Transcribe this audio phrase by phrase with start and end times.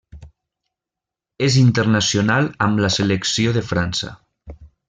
[1.49, 4.15] És internacional amb la selecció de França.